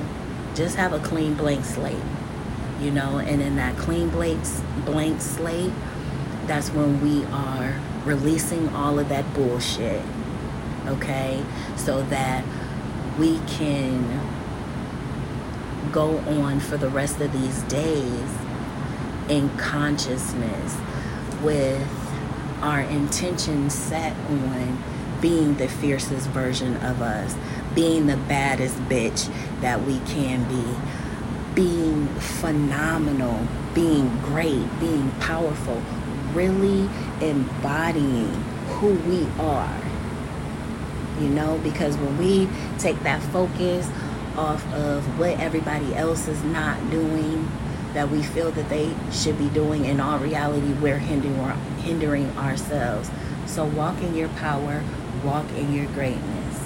just 0.53 0.75
have 0.75 0.93
a 0.93 0.99
clean 0.99 1.33
blank 1.33 1.65
slate, 1.65 1.97
you 2.79 2.91
know, 2.91 3.17
and 3.17 3.41
in 3.41 3.55
that 3.55 3.77
clean 3.77 4.09
blank, 4.09 4.41
blank 4.85 5.21
slate, 5.21 5.71
that's 6.45 6.69
when 6.69 7.01
we 7.01 7.25
are 7.25 7.75
releasing 8.05 8.69
all 8.69 8.99
of 8.99 9.09
that 9.09 9.33
bullshit, 9.33 10.01
okay, 10.85 11.43
so 11.75 12.03
that 12.03 12.45
we 13.17 13.39
can 13.47 14.21
go 15.91 16.17
on 16.19 16.59
for 16.59 16.77
the 16.77 16.89
rest 16.89 17.19
of 17.21 17.31
these 17.31 17.61
days 17.63 18.29
in 19.29 19.49
consciousness 19.57 20.77
with 21.41 21.87
our 22.61 22.81
intention 22.81 23.69
set 23.69 24.15
on 24.29 24.83
being 25.21 25.55
the 25.55 25.67
fiercest 25.67 26.27
version 26.29 26.75
of 26.77 27.01
us, 27.01 27.35
being 27.73 28.07
the 28.07 28.17
baddest 28.17 28.75
bitch 28.83 29.31
that 29.61 29.81
we 29.83 29.99
can 29.99 30.43
be, 30.47 30.75
being 31.55 32.07
phenomenal, 32.19 33.47
being 33.73 34.07
great, 34.19 34.67
being 34.79 35.09
powerful, 35.19 35.81
really 36.33 36.89
embodying 37.21 38.31
who 38.67 38.93
we 39.09 39.25
are. 39.39 39.81
You 41.19 41.29
know, 41.29 41.57
because 41.63 41.95
when 41.97 42.17
we 42.17 42.49
take 42.77 42.99
that 43.03 43.21
focus 43.31 43.89
off 44.37 44.65
of 44.73 45.19
what 45.19 45.39
everybody 45.39 45.95
else 45.95 46.27
is 46.27 46.43
not 46.43 46.89
doing, 46.89 47.49
that 47.93 48.09
we 48.09 48.21
feel 48.21 48.51
that 48.51 48.69
they 48.69 48.93
should 49.11 49.37
be 49.37 49.49
doing, 49.49 49.85
in 49.85 49.99
all 49.99 50.19
reality, 50.19 50.73
we're 50.73 50.97
hindering, 50.97 51.57
hindering 51.77 52.37
ourselves. 52.37 53.09
So 53.45 53.65
walk 53.65 54.01
in 54.01 54.15
your 54.15 54.29
power, 54.29 54.83
walk 55.23 55.49
in 55.53 55.73
your 55.73 55.85
greatness. 55.87 56.61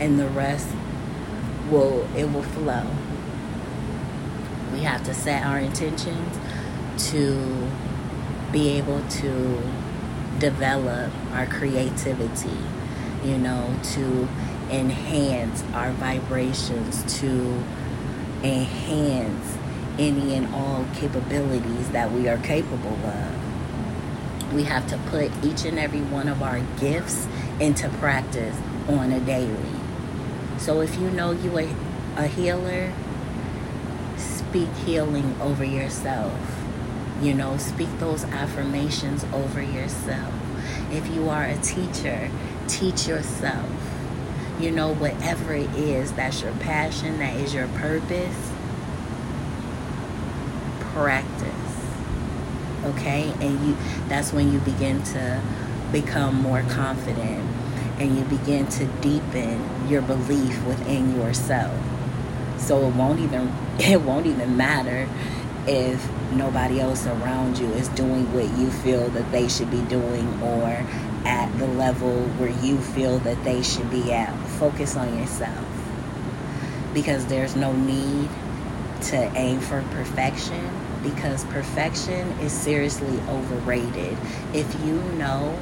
And 0.00 0.18
the 0.18 0.28
rest 0.28 0.68
will 1.70 2.08
it 2.16 2.24
will 2.32 2.42
flow. 2.42 2.86
We 4.72 4.80
have 4.80 5.04
to 5.04 5.14
set 5.14 5.44
our 5.44 5.58
intentions 5.58 6.38
to 7.10 7.68
be 8.52 8.70
able 8.70 9.02
to 9.08 9.62
develop 10.38 11.12
our 11.32 11.46
creativity, 11.46 12.58
you 13.24 13.38
know, 13.38 13.74
to 13.94 14.28
enhance 14.70 15.62
our 15.74 15.92
vibrations, 15.92 17.20
to 17.20 17.62
enhance 18.42 19.56
any 19.98 20.34
and 20.34 20.54
all 20.54 20.84
capabilities 20.94 21.88
that 21.90 22.12
we 22.12 22.28
are 22.28 22.38
capable 22.38 22.96
of. 23.06 24.52
We 24.54 24.64
have 24.64 24.86
to 24.88 24.98
put 25.10 25.32
each 25.44 25.64
and 25.64 25.78
every 25.78 26.02
one 26.02 26.28
of 26.28 26.42
our 26.42 26.60
gifts 26.78 27.26
into 27.60 27.88
practice 27.88 28.56
on 28.88 29.12
a 29.12 29.20
daily. 29.20 29.70
So 30.58 30.80
if 30.80 30.98
you 30.98 31.10
know 31.10 31.32
you 31.32 31.56
are 31.58 31.68
a 32.16 32.26
healer, 32.26 32.92
speak 34.16 34.68
healing 34.84 35.36
over 35.40 35.64
yourself. 35.64 36.32
You 37.20 37.34
know, 37.34 37.56
speak 37.56 37.88
those 37.98 38.24
affirmations 38.24 39.24
over 39.32 39.62
yourself. 39.62 40.34
If 40.90 41.08
you 41.14 41.28
are 41.28 41.44
a 41.44 41.56
teacher, 41.56 42.30
teach 42.68 43.08
yourself. 43.08 43.70
You 44.60 44.70
know, 44.70 44.94
whatever 44.94 45.54
it 45.54 45.74
is 45.74 46.12
that's 46.12 46.42
your 46.42 46.52
passion, 46.52 47.18
that 47.18 47.36
is 47.36 47.52
your 47.54 47.68
purpose, 47.68 48.52
practice 50.80 51.52
okay 52.84 53.32
and 53.40 53.66
you 53.66 53.76
that's 54.08 54.32
when 54.32 54.52
you 54.52 54.58
begin 54.60 55.02
to 55.02 55.42
become 55.92 56.34
more 56.36 56.62
confident 56.62 57.42
and 57.98 58.16
you 58.16 58.24
begin 58.24 58.66
to 58.68 58.86
deepen 59.00 59.88
your 59.88 60.02
belief 60.02 60.64
within 60.64 61.14
yourself 61.16 61.74
So 62.58 62.86
it 62.88 62.94
won't 62.94 63.20
even 63.20 63.52
it 63.78 64.00
won't 64.00 64.26
even 64.26 64.56
matter 64.56 65.08
if 65.66 66.08
nobody 66.32 66.80
else 66.80 67.06
around 67.06 67.58
you 67.58 67.66
is 67.72 67.88
doing 67.88 68.32
what 68.32 68.44
you 68.58 68.70
feel 68.70 69.08
that 69.10 69.30
they 69.32 69.48
should 69.48 69.70
be 69.70 69.82
doing 69.82 70.40
or 70.42 70.84
at 71.24 71.58
the 71.58 71.66
level 71.66 72.20
where 72.38 72.50
you 72.64 72.78
feel 72.78 73.18
that 73.20 73.42
they 73.42 73.62
should 73.62 73.90
be 73.90 74.12
at. 74.12 74.32
Focus 74.58 74.96
on 74.96 75.18
yourself. 75.18 75.66
Because 76.94 77.26
there's 77.26 77.56
no 77.56 77.72
need 77.72 78.28
to 79.02 79.16
aim 79.36 79.60
for 79.60 79.82
perfection 79.90 80.70
because 81.02 81.44
perfection 81.44 82.28
is 82.40 82.52
seriously 82.52 83.20
overrated. 83.28 84.16
If 84.52 84.72
you 84.84 84.94
know 85.14 85.56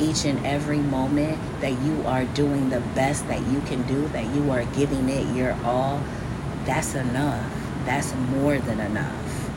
each 0.00 0.24
and 0.24 0.44
every 0.44 0.78
moment 0.78 1.38
that 1.60 1.80
you 1.82 2.02
are 2.06 2.24
doing 2.24 2.70
the 2.70 2.80
best 2.80 3.26
that 3.28 3.46
you 3.46 3.60
can 3.62 3.82
do, 3.86 4.06
that 4.08 4.26
you 4.34 4.50
are 4.50 4.64
giving 4.76 5.08
it 5.08 5.34
your 5.34 5.52
all, 5.64 6.02
that's 6.64 6.94
enough. 6.94 7.50
That's 7.84 8.14
more 8.14 8.58
than 8.58 8.80
enough. 8.80 9.50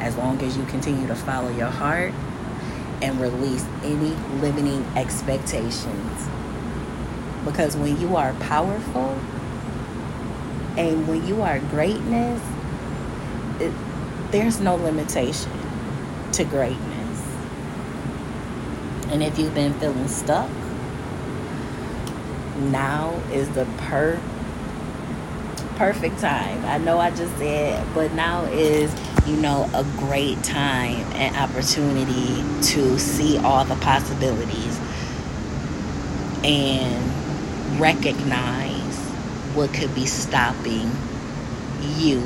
As 0.00 0.16
long 0.16 0.40
as 0.42 0.56
you 0.56 0.64
continue 0.64 1.06
to 1.06 1.14
follow 1.14 1.50
your 1.56 1.68
heart 1.68 2.12
and 3.02 3.20
release 3.20 3.64
any 3.82 4.14
limiting 4.40 4.84
expectations. 4.96 6.28
Because 7.44 7.76
when 7.76 8.00
you 8.00 8.16
are 8.16 8.32
powerful 8.34 9.18
and 10.76 11.08
when 11.08 11.26
you 11.26 11.42
are 11.42 11.58
greatness, 11.58 12.42
it, 13.60 13.72
there's 14.30 14.60
no 14.60 14.76
limitation 14.76 15.50
to 16.32 16.44
greatness. 16.44 17.22
And 19.08 19.22
if 19.22 19.38
you've 19.38 19.54
been 19.54 19.74
feeling 19.74 20.08
stuck, 20.08 20.50
now 22.58 23.20
is 23.32 23.48
the 23.50 23.64
per 23.78 24.20
perfect 25.76 26.18
time. 26.20 26.62
I 26.66 26.76
know 26.76 26.98
I 26.98 27.10
just 27.10 27.34
said, 27.38 27.86
but 27.94 28.12
now 28.12 28.44
is, 28.44 28.94
you 29.26 29.36
know, 29.36 29.68
a 29.72 29.82
great 29.96 30.42
time 30.44 31.06
and 31.14 31.34
opportunity 31.36 32.44
to 32.74 32.98
see 32.98 33.38
all 33.38 33.64
the 33.64 33.76
possibilities 33.76 34.78
and 36.44 37.19
recognize 37.78 38.98
what 39.54 39.72
could 39.72 39.94
be 39.94 40.06
stopping 40.06 40.90
you 41.96 42.20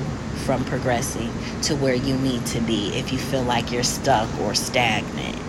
from 0.45 0.65
progressing 0.65 1.33
to 1.63 1.75
where 1.77 1.95
you 1.95 2.17
need 2.19 2.45
to 2.47 2.61
be 2.61 2.89
if 2.95 3.13
you 3.13 3.19
feel 3.19 3.43
like 3.43 3.73
you're 3.73 3.83
stuck 3.83 4.29
or 4.41 4.55
stagnant 4.55 5.41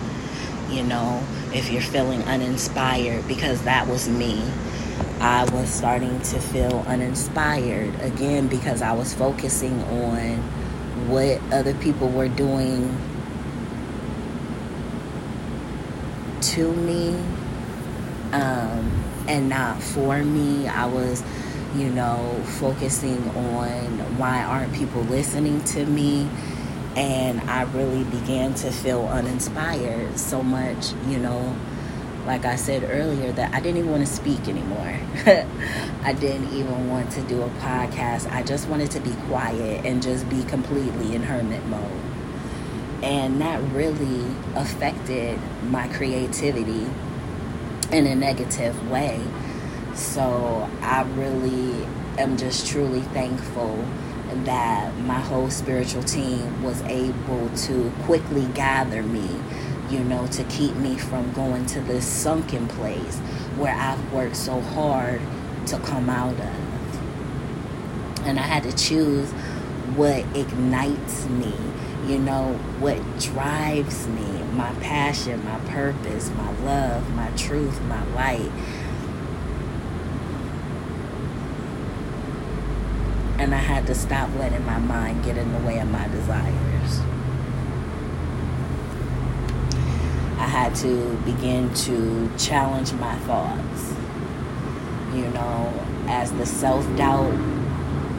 you 0.70 0.82
know, 0.82 1.22
if 1.52 1.70
you're 1.70 1.82
feeling 1.82 2.22
uninspired, 2.24 3.26
because 3.28 3.62
that 3.62 3.86
was 3.86 4.08
me. 4.08 4.42
I 5.20 5.44
was 5.50 5.68
starting 5.68 6.20
to 6.20 6.40
feel 6.40 6.84
uninspired 6.86 7.94
again 8.00 8.48
because 8.48 8.82
I 8.82 8.92
was 8.92 9.14
focusing 9.14 9.80
on 9.84 10.36
what 11.08 11.40
other 11.52 11.74
people 11.74 12.08
were 12.08 12.28
doing 12.28 12.96
to 16.40 16.72
me 16.74 17.16
um, 18.32 19.04
and 19.28 19.48
not 19.48 19.82
for 19.82 20.22
me. 20.22 20.68
I 20.68 20.86
was, 20.86 21.22
you 21.74 21.90
know, 21.90 22.40
focusing 22.58 23.28
on 23.30 24.18
why 24.18 24.42
aren't 24.42 24.72
people 24.74 25.02
listening 25.02 25.62
to 25.64 25.84
me 25.86 26.28
and 26.96 27.42
I 27.42 27.62
really 27.62 28.04
began 28.04 28.54
to 28.54 28.70
feel 28.70 29.06
uninspired 29.06 30.18
so 30.18 30.42
much, 30.42 30.92
you 31.06 31.18
know, 31.18 31.54
like 32.26 32.46
I 32.46 32.56
said 32.56 32.84
earlier, 32.84 33.32
that 33.32 33.54
I 33.54 33.60
didn't 33.60 33.78
even 33.78 33.90
want 33.90 34.06
to 34.06 34.12
speak 34.12 34.48
anymore. 34.48 34.98
I 36.02 36.14
didn't 36.18 36.52
even 36.54 36.88
want 36.88 37.12
to 37.12 37.20
do 37.22 37.42
a 37.42 37.48
podcast. 37.60 38.32
I 38.32 38.42
just 38.42 38.66
wanted 38.68 38.90
to 38.92 39.00
be 39.00 39.12
quiet 39.28 39.84
and 39.84 40.02
just 40.02 40.28
be 40.30 40.42
completely 40.44 41.14
in 41.14 41.22
hermit 41.22 41.64
mode. 41.66 42.00
And 43.02 43.42
that 43.42 43.62
really 43.72 44.24
affected 44.54 45.38
my 45.64 45.86
creativity 45.88 46.88
in 47.92 48.06
a 48.06 48.14
negative 48.14 48.90
way. 48.90 49.20
So 49.94 50.68
I 50.82 51.02
really 51.14 51.86
am 52.18 52.36
just 52.36 52.66
truly 52.66 53.00
thankful 53.00 53.84
that 54.44 54.96
my 54.98 55.20
whole 55.20 55.50
spiritual 55.50 56.02
team 56.02 56.62
was 56.62 56.82
able 56.82 57.48
to 57.50 57.92
quickly 58.02 58.46
gather 58.54 59.02
me, 59.02 59.28
you 59.88 60.00
know, 60.00 60.26
to 60.28 60.44
keep 60.44 60.74
me 60.76 60.96
from 60.96 61.32
going 61.32 61.64
to 61.66 61.80
this 61.80 62.06
sunken 62.06 62.66
place 62.68 63.18
where 63.56 63.74
I've 63.74 64.12
worked 64.12 64.36
so 64.36 64.60
hard 64.60 65.20
to 65.66 65.78
come 65.78 66.10
out 66.10 66.34
of. 66.34 68.26
And 68.26 68.38
I 68.38 68.42
had 68.42 68.64
to 68.64 68.72
choose 68.72 69.30
what 69.94 70.24
ignites 70.36 71.26
me, 71.26 71.54
you 72.06 72.18
know, 72.18 72.54
what 72.78 72.96
drives 73.18 74.06
me, 74.08 74.42
my 74.52 74.72
passion, 74.80 75.44
my 75.44 75.58
purpose, 75.70 76.30
my 76.30 76.52
love, 76.60 77.14
my 77.14 77.30
truth, 77.36 77.80
my 77.82 78.04
light 78.14 78.50
and 83.38 83.54
I 83.54 83.58
had 83.58 83.86
to 83.86 83.94
stop 83.94 84.30
letting 84.36 84.64
my 84.64 84.78
mind 84.78 85.24
get 85.24 85.36
in 85.36 85.52
the 85.52 85.58
way 85.58 85.78
of 85.78 85.90
my 85.90 86.08
desires. 86.08 87.00
I 90.38 90.48
had 90.48 90.74
to 90.76 91.16
begin 91.24 91.72
to 91.74 92.30
challenge 92.38 92.92
my 92.94 93.14
thoughts. 93.20 93.94
You 95.14 95.28
know, 95.28 95.72
as 96.08 96.32
the 96.32 96.46
self 96.46 96.84
doubt 96.96 97.34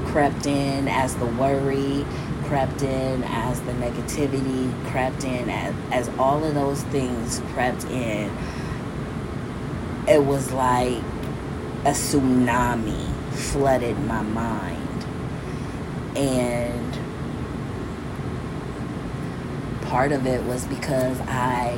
crept 0.06 0.45
in, 0.45 0.88
as 0.88 1.15
the 1.15 1.26
worry 1.26 2.06
crept 2.47 2.81
in, 2.81 3.23
as 3.23 3.62
the 3.62 3.73
negativity 3.73 4.71
crept 4.89 5.23
in, 5.23 5.49
as, 5.49 5.75
as 5.91 6.10
all 6.17 6.43
of 6.43 6.53
those 6.55 6.81
things 6.83 7.41
crept 7.53 7.83
in, 7.86 8.31
it 10.07 10.23
was 10.23 10.51
like 10.51 11.03
a 11.83 11.91
tsunami 11.91 13.05
flooded 13.33 13.99
my 13.99 14.21
mind. 14.21 15.05
And 16.17 16.97
part 19.83 20.12
of 20.12 20.25
it 20.25 20.43
was 20.43 20.65
because 20.65 21.19
I 21.21 21.77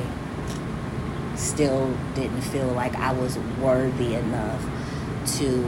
still 1.36 1.96
didn't 2.14 2.42
feel 2.42 2.68
like 2.68 2.94
I 2.94 3.12
was 3.12 3.38
worthy 3.60 4.14
enough 4.14 4.64
to 5.38 5.64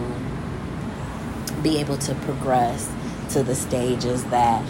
be 1.63 1.79
able 1.79 1.99
to 1.99 2.15
progress 2.15 2.91
to 3.31 3.43
the 3.43 3.55
stages 3.55 4.25
that 4.25 4.65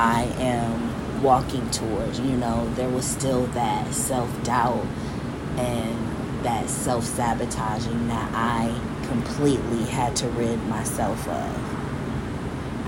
I 0.00 0.22
am 0.38 1.22
walking 1.22 1.68
towards. 1.70 2.18
You 2.20 2.36
know, 2.38 2.72
there 2.74 2.88
was 2.88 3.04
still 3.06 3.44
that 3.48 3.92
self 3.92 4.42
doubt 4.42 4.86
and 5.58 6.44
that 6.44 6.70
self 6.70 7.04
sabotaging 7.04 8.08
that 8.08 8.30
I 8.34 8.80
completely 9.06 9.84
had 9.84 10.16
to 10.16 10.28
rid 10.28 10.62
myself 10.68 11.28
of 11.28 11.70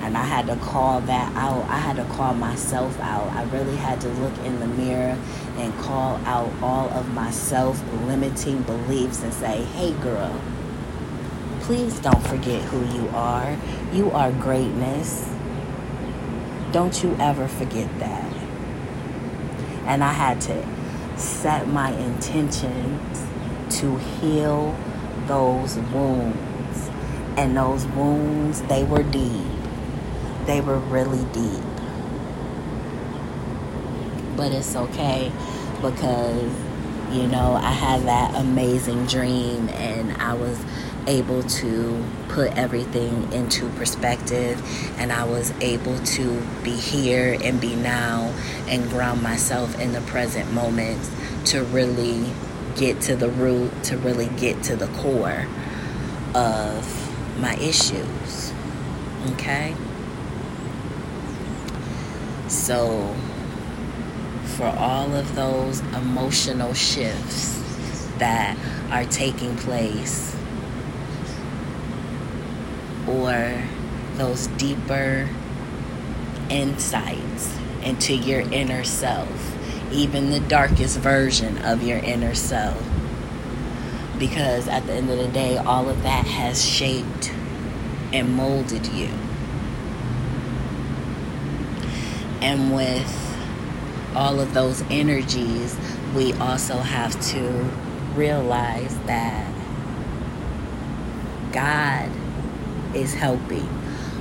and 0.02 0.16
I 0.16 0.24
had 0.24 0.46
to 0.46 0.56
call 0.56 1.00
that 1.02 1.36
out. 1.36 1.64
I 1.68 1.78
had 1.78 1.96
to 1.96 2.04
call 2.04 2.34
myself 2.34 2.98
out. 3.00 3.30
I 3.32 3.44
really 3.44 3.76
had 3.76 4.00
to 4.00 4.08
look 4.08 4.36
in 4.38 4.58
the 4.58 4.66
mirror 4.66 5.16
and 5.58 5.72
call 5.78 6.16
out 6.24 6.50
all 6.60 6.88
of 6.90 7.12
my 7.14 7.30
self 7.30 7.80
limiting 8.06 8.62
beliefs 8.62 9.22
and 9.22 9.32
say, 9.32 9.62
hey, 9.62 9.92
girl, 10.02 10.40
please 11.60 12.00
don't 12.00 12.26
forget 12.26 12.62
who 12.62 12.84
you 12.98 13.08
are. 13.10 13.56
You 13.92 14.10
are 14.10 14.32
greatness. 14.32 15.31
Don't 16.72 17.02
you 17.02 17.16
ever 17.20 17.46
forget 17.46 17.88
that. 17.98 18.32
And 19.86 20.02
I 20.02 20.12
had 20.12 20.40
to 20.42 20.66
set 21.16 21.68
my 21.68 21.90
intentions 21.92 23.24
to 23.78 23.96
heal 23.98 24.76
those 25.26 25.76
wounds. 25.76 26.90
And 27.36 27.56
those 27.56 27.86
wounds, 27.86 28.62
they 28.62 28.84
were 28.84 29.02
deep 29.02 29.46
they 30.46 30.60
were 30.60 30.78
really 30.78 31.24
deep. 31.32 31.62
But 34.36 34.52
it's 34.52 34.74
okay 34.74 35.30
because, 35.80 36.52
you 37.12 37.26
know, 37.28 37.54
I 37.54 37.70
had 37.70 38.02
that 38.02 38.34
amazing 38.36 39.06
dream 39.06 39.68
and 39.70 40.12
I 40.20 40.34
was 40.34 40.58
able 41.06 41.42
to 41.42 42.04
put 42.28 42.56
everything 42.56 43.32
into 43.32 43.68
perspective 43.70 44.62
and 44.98 45.12
I 45.12 45.24
was 45.24 45.52
able 45.60 45.98
to 45.98 46.40
be 46.62 46.70
here 46.70 47.36
and 47.42 47.60
be 47.60 47.74
now 47.74 48.34
and 48.68 48.88
ground 48.88 49.22
myself 49.22 49.78
in 49.80 49.92
the 49.92 50.00
present 50.02 50.52
moment 50.52 51.00
to 51.46 51.64
really 51.64 52.24
get 52.76 53.00
to 53.02 53.16
the 53.16 53.28
root, 53.28 53.70
to 53.84 53.96
really 53.98 54.28
get 54.38 54.62
to 54.64 54.76
the 54.76 54.86
core 54.88 55.46
of 56.34 57.38
my 57.40 57.54
issues. 57.56 58.52
Okay? 59.32 59.74
So, 62.48 63.14
for 64.56 64.66
all 64.66 65.14
of 65.14 65.34
those 65.34 65.80
emotional 65.94 66.74
shifts 66.74 67.58
that 68.18 68.56
are 68.90 69.04
taking 69.06 69.56
place, 69.56 70.36
or 73.08 73.62
those 74.16 74.46
deeper 74.58 75.28
insights 76.48 77.58
into 77.82 78.14
your 78.14 78.40
inner 78.52 78.84
self, 78.84 79.56
even 79.92 80.30
the 80.30 80.40
darkest 80.40 80.98
version 80.98 81.58
of 81.64 81.82
your 81.82 81.98
inner 81.98 82.34
self. 82.34 82.82
Because 84.18 84.68
at 84.68 84.86
the 84.86 84.92
end 84.92 85.10
of 85.10 85.18
the 85.18 85.28
day, 85.28 85.56
all 85.56 85.88
of 85.88 86.02
that 86.02 86.26
has 86.26 86.64
shaped 86.64 87.32
and 88.12 88.36
molded 88.36 88.86
you. 88.88 89.08
And 92.40 92.74
with 92.74 93.36
all 94.14 94.40
of 94.40 94.52
those 94.52 94.82
energies, 94.90 95.76
we 96.14 96.32
also 96.34 96.76
have 96.76 97.18
to 97.30 97.70
realize 98.14 98.96
that 99.06 99.52
God 101.52 102.10
is 102.94 103.14
helping. 103.14 103.68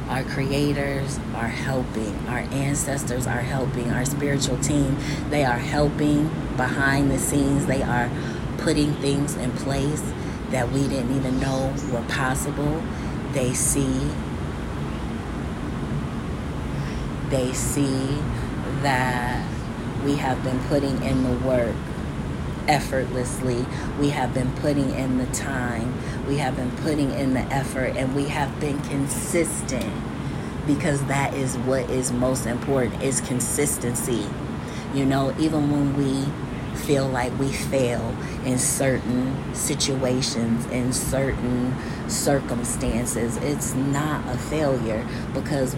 Our 0.09 0.23
creators 0.23 1.19
are 1.35 1.47
helping. 1.47 2.15
Our 2.27 2.39
ancestors 2.39 3.27
are 3.27 3.41
helping. 3.41 3.91
Our 3.91 4.05
spiritual 4.05 4.57
team, 4.57 4.97
they 5.29 5.45
are 5.45 5.57
helping 5.57 6.27
behind 6.57 7.11
the 7.11 7.17
scenes. 7.17 7.65
They 7.65 7.81
are 7.81 8.09
putting 8.57 8.93
things 8.95 9.35
in 9.35 9.51
place 9.51 10.03
that 10.49 10.69
we 10.71 10.87
didn't 10.87 11.15
even 11.15 11.39
know 11.39 11.73
were 11.91 12.05
possible. 12.07 12.83
They 13.31 13.53
see 13.53 14.11
they 17.29 17.53
see 17.53 18.19
that 18.81 19.49
we 20.03 20.17
have 20.17 20.43
been 20.43 20.59
putting 20.65 21.01
in 21.01 21.23
the 21.23 21.47
work 21.47 21.75
effortlessly. 22.67 23.65
We 23.99 24.09
have 24.09 24.33
been 24.33 24.51
putting 24.57 24.91
in 24.91 25.17
the 25.17 25.27
time. 25.27 25.93
We 26.27 26.37
have 26.37 26.55
been 26.55 26.71
putting 26.77 27.11
in 27.11 27.33
the 27.33 27.41
effort 27.41 27.95
and 27.97 28.15
we 28.15 28.25
have 28.25 28.59
been 28.59 28.79
consistent 28.81 29.91
because 30.67 31.03
that 31.05 31.33
is 31.33 31.57
what 31.59 31.89
is 31.89 32.11
most 32.11 32.45
important 32.45 33.01
is 33.01 33.21
consistency. 33.21 34.27
You 34.93 35.05
know, 35.05 35.35
even 35.39 35.71
when 35.71 35.95
we 35.95 36.25
feel 36.85 37.07
like 37.07 37.37
we 37.39 37.51
fail 37.51 38.15
in 38.45 38.57
certain 38.57 39.53
situations, 39.53 40.65
in 40.67 40.93
certain 40.93 41.75
circumstances, 42.09 43.37
it's 43.37 43.73
not 43.73 44.27
a 44.33 44.37
failure 44.37 45.05
because 45.33 45.75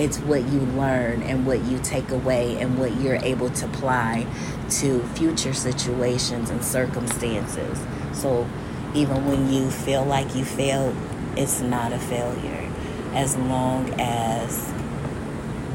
it's 0.00 0.18
what 0.20 0.42
you 0.48 0.60
learn 0.60 1.22
and 1.22 1.46
what 1.46 1.62
you 1.64 1.78
take 1.80 2.10
away 2.10 2.56
and 2.58 2.78
what 2.78 2.98
you're 3.02 3.16
able 3.16 3.50
to 3.50 3.66
apply 3.66 4.26
to 4.70 5.02
future 5.08 5.52
situations 5.52 6.48
and 6.48 6.64
circumstances. 6.64 7.78
So 8.14 8.48
even 8.94 9.26
when 9.26 9.52
you 9.52 9.70
feel 9.70 10.02
like 10.02 10.34
you 10.34 10.44
failed, 10.44 10.96
it's 11.36 11.60
not 11.60 11.92
a 11.92 11.98
failure 11.98 12.66
as 13.12 13.36
long 13.36 13.92
as 14.00 14.72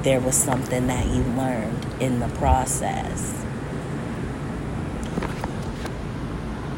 there 0.01 0.19
was 0.19 0.35
something 0.35 0.87
that 0.87 1.05
you 1.05 1.21
learned 1.21 1.85
in 2.01 2.19
the 2.19 2.27
process. 2.39 3.31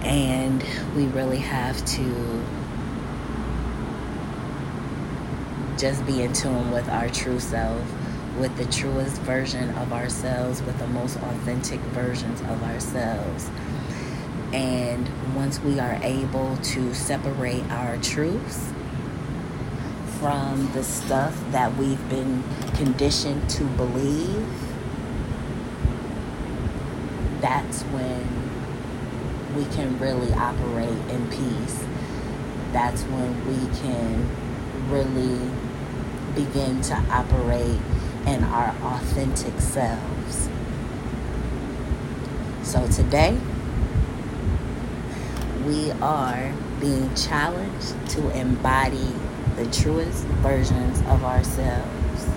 And 0.01 0.61
we 0.97 1.05
really 1.07 1.39
have 1.39 1.83
to 1.85 2.45
just 5.77 6.05
be 6.07 6.23
in 6.23 6.33
tune 6.33 6.71
with 6.71 6.89
our 6.89 7.07
true 7.09 7.39
self, 7.39 7.81
with 8.39 8.55
the 8.57 8.65
truest 8.65 9.21
version 9.21 9.69
of 9.77 9.93
ourselves, 9.93 10.61
with 10.63 10.77
the 10.79 10.87
most 10.87 11.17
authentic 11.17 11.79
versions 11.79 12.41
of 12.41 12.63
ourselves. 12.63 13.49
And 14.53 15.07
once 15.35 15.59
we 15.59 15.79
are 15.79 15.99
able 16.01 16.57
to 16.57 16.93
separate 16.93 17.63
our 17.69 17.97
truths 17.97 18.71
from 20.19 20.71
the 20.73 20.83
stuff 20.83 21.39
that 21.51 21.75
we've 21.77 22.09
been 22.09 22.43
conditioned 22.75 23.47
to 23.51 23.63
believe, 23.63 24.47
that's 27.39 27.83
when 27.83 28.25
we 29.55 29.65
can 29.75 29.99
really 29.99 30.33
operate 30.33 30.89
in 31.09 31.29
peace. 31.29 31.83
That's 32.71 33.03
when 33.03 33.45
we 33.47 33.77
can 33.79 34.27
really 34.89 35.39
begin 36.37 36.79
to 36.83 36.93
operate 37.09 37.79
in 38.27 38.43
our 38.43 38.69
authentic 38.83 39.59
selves. 39.59 40.49
So 42.61 42.87
today, 42.89 43.39
we 45.65 45.91
are 45.93 46.53
being 46.79 47.13
challenged 47.15 47.95
to 48.11 48.29
embody 48.37 49.11
the 49.55 49.65
truest 49.71 50.25
versions 50.45 50.99
of 51.07 51.23
ourselves. 51.23 52.27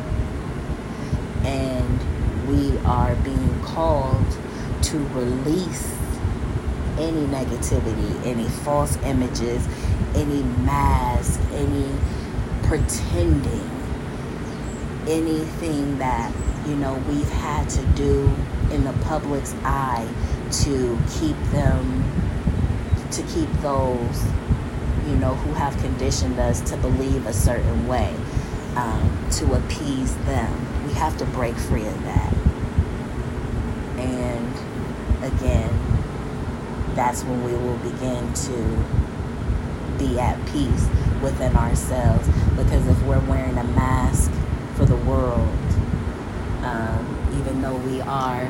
And 1.44 2.48
we 2.48 2.78
are 2.86 3.14
being 3.16 3.62
called 3.62 4.38
to 4.82 4.98
release 5.08 5.94
any 6.98 7.26
negativity, 7.26 8.24
any 8.24 8.48
false 8.48 8.96
images, 9.04 9.66
any 10.14 10.42
mask, 10.64 11.38
any 11.52 11.90
pretending 12.62 13.69
anything 15.10 15.98
that 15.98 16.32
you 16.66 16.76
know 16.76 16.94
we've 17.08 17.28
had 17.30 17.68
to 17.68 17.82
do 17.96 18.30
in 18.70 18.84
the 18.84 18.92
public's 19.04 19.54
eye 19.64 20.08
to 20.50 20.98
keep 21.18 21.36
them 21.50 22.04
to 23.10 23.22
keep 23.24 23.50
those 23.60 24.24
you 25.06 25.16
know 25.16 25.34
who 25.34 25.52
have 25.54 25.76
conditioned 25.78 26.38
us 26.38 26.60
to 26.70 26.76
believe 26.76 27.26
a 27.26 27.32
certain 27.32 27.88
way 27.88 28.14
um, 28.76 29.26
to 29.32 29.52
appease 29.54 30.16
them. 30.18 30.86
We 30.86 30.92
have 30.94 31.16
to 31.18 31.24
break 31.26 31.56
free 31.56 31.86
of 31.86 32.02
that. 32.04 32.34
And 33.98 35.24
again 35.24 35.90
that's 36.94 37.22
when 37.24 37.42
we 37.44 37.52
will 37.52 37.76
begin 37.78 38.32
to 38.34 38.84
be 39.98 40.18
at 40.18 40.36
peace 40.46 40.88
within 41.22 41.54
ourselves. 41.56 42.26
Because 42.56 42.86
if 42.86 43.02
we're 43.04 43.20
wearing 43.20 43.56
a 43.58 43.64
mask 43.64 44.30
for 44.80 44.86
the 44.86 44.96
world, 44.96 45.48
um, 46.62 47.34
even 47.38 47.60
though 47.60 47.76
we 47.76 48.00
are 48.00 48.48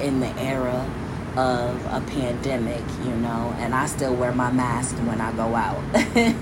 in 0.00 0.18
the 0.18 0.40
era 0.40 0.90
of 1.36 1.86
a 1.86 2.02
pandemic, 2.08 2.82
you 3.04 3.14
know, 3.16 3.54
and 3.58 3.72
I 3.72 3.86
still 3.86 4.16
wear 4.16 4.32
my 4.32 4.50
mask 4.50 4.96
when 5.06 5.20
I 5.20 5.30
go 5.36 5.54
out. 5.54 5.80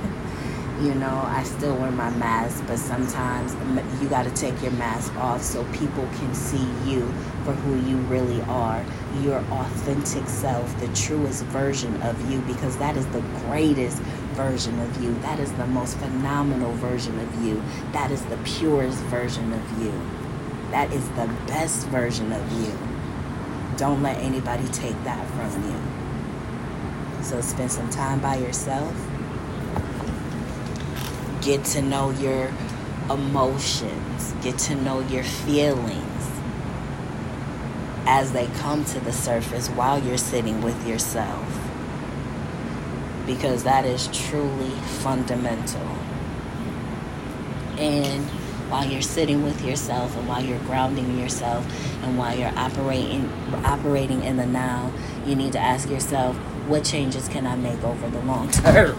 you 0.82 0.94
know, 0.94 1.22
I 1.26 1.42
still 1.44 1.76
wear 1.76 1.90
my 1.90 2.08
mask, 2.10 2.64
but 2.66 2.78
sometimes 2.78 3.52
you 4.00 4.08
got 4.08 4.22
to 4.22 4.30
take 4.30 4.60
your 4.62 4.72
mask 4.72 5.14
off 5.16 5.42
so 5.42 5.62
people 5.74 6.08
can 6.14 6.34
see 6.34 6.66
you 6.90 7.06
for 7.44 7.52
who 7.52 7.78
you 7.86 7.98
really 8.08 8.40
are, 8.42 8.82
your 9.20 9.40
authentic 9.50 10.26
self, 10.26 10.80
the 10.80 10.88
truest 10.94 11.44
version 11.44 12.00
of 12.02 12.30
you, 12.30 12.40
because 12.42 12.78
that 12.78 12.96
is 12.96 13.06
the 13.08 13.20
greatest 13.44 14.02
version 14.32 14.78
of 14.80 15.02
you. 15.02 15.14
That 15.20 15.38
is 15.38 15.52
the 15.52 15.66
most 15.66 15.96
phenomenal 15.98 16.72
version 16.74 17.18
of 17.18 17.44
you. 17.44 17.62
That 17.92 18.10
is 18.10 18.22
the 18.26 18.36
purest 18.38 18.98
version 19.04 19.52
of 19.52 19.82
you. 19.82 19.92
That 20.70 20.92
is 20.92 21.06
the 21.10 21.26
best 21.46 21.86
version 21.88 22.32
of 22.32 22.52
you. 22.52 22.76
Don't 23.76 24.02
let 24.02 24.18
anybody 24.18 24.66
take 24.68 25.02
that 25.04 25.26
from 25.30 25.62
you. 25.64 27.22
So 27.22 27.40
spend 27.40 27.70
some 27.70 27.90
time 27.90 28.20
by 28.20 28.36
yourself. 28.36 28.94
Get 31.40 31.64
to 31.66 31.82
know 31.82 32.10
your 32.10 32.52
emotions. 33.10 34.34
Get 34.42 34.58
to 34.58 34.74
know 34.74 35.00
your 35.00 35.24
feelings 35.24 36.30
as 38.06 38.32
they 38.32 38.46
come 38.58 38.84
to 38.84 39.00
the 39.00 39.12
surface 39.12 39.68
while 39.68 40.02
you're 40.02 40.18
sitting 40.18 40.60
with 40.60 40.86
yourself 40.86 41.51
because 43.26 43.64
that 43.64 43.84
is 43.84 44.08
truly 44.08 44.70
fundamental. 45.00 45.86
And 47.78 48.24
while 48.70 48.86
you're 48.86 49.02
sitting 49.02 49.44
with 49.44 49.64
yourself 49.64 50.16
and 50.16 50.26
while 50.26 50.42
you're 50.42 50.58
grounding 50.60 51.18
yourself 51.18 51.66
and 52.02 52.16
while 52.16 52.36
you're 52.36 52.56
operating 52.56 53.28
operating 53.64 54.22
in 54.24 54.36
the 54.36 54.46
now, 54.46 54.92
you 55.26 55.34
need 55.34 55.52
to 55.52 55.58
ask 55.58 55.88
yourself, 55.90 56.36
what 56.66 56.84
changes 56.84 57.28
can 57.28 57.46
I 57.46 57.54
make 57.56 57.82
over 57.84 58.08
the 58.08 58.20
long 58.20 58.50
term? 58.50 58.96